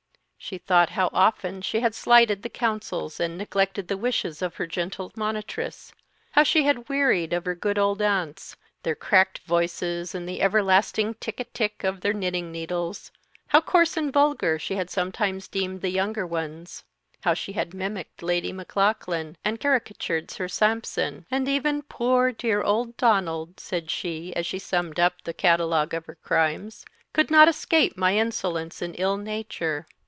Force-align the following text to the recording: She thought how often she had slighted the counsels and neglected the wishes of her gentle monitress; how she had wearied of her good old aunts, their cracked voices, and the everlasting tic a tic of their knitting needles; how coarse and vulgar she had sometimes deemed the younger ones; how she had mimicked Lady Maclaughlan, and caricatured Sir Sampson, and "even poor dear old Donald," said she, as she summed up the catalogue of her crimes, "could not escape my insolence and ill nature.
She 0.43 0.57
thought 0.57 0.89
how 0.89 1.11
often 1.13 1.61
she 1.61 1.81
had 1.81 1.93
slighted 1.93 2.41
the 2.41 2.49
counsels 2.49 3.19
and 3.19 3.37
neglected 3.37 3.87
the 3.87 3.95
wishes 3.95 4.41
of 4.41 4.55
her 4.55 4.65
gentle 4.65 5.11
monitress; 5.15 5.93
how 6.31 6.41
she 6.41 6.63
had 6.63 6.89
wearied 6.89 7.31
of 7.31 7.45
her 7.45 7.53
good 7.53 7.77
old 7.77 8.01
aunts, 8.01 8.57
their 8.81 8.95
cracked 8.95 9.37
voices, 9.45 10.15
and 10.15 10.27
the 10.27 10.41
everlasting 10.41 11.13
tic 11.19 11.39
a 11.39 11.43
tic 11.43 11.83
of 11.83 12.01
their 12.01 12.11
knitting 12.11 12.51
needles; 12.51 13.11
how 13.49 13.61
coarse 13.61 13.95
and 13.95 14.11
vulgar 14.11 14.57
she 14.57 14.75
had 14.75 14.89
sometimes 14.89 15.47
deemed 15.47 15.81
the 15.81 15.91
younger 15.91 16.25
ones; 16.25 16.83
how 17.21 17.35
she 17.35 17.53
had 17.53 17.75
mimicked 17.75 18.23
Lady 18.23 18.51
Maclaughlan, 18.51 19.37
and 19.45 19.59
caricatured 19.61 20.31
Sir 20.31 20.47
Sampson, 20.47 21.23
and 21.29 21.47
"even 21.47 21.83
poor 21.83 22.31
dear 22.31 22.63
old 22.63 22.97
Donald," 22.97 23.59
said 23.59 23.91
she, 23.91 24.35
as 24.35 24.47
she 24.47 24.59
summed 24.59 24.99
up 24.99 25.21
the 25.23 25.35
catalogue 25.35 25.93
of 25.93 26.07
her 26.07 26.15
crimes, 26.23 26.83
"could 27.13 27.29
not 27.29 27.47
escape 27.47 27.95
my 27.95 28.17
insolence 28.17 28.81
and 28.81 28.95
ill 28.97 29.17
nature. 29.17 29.85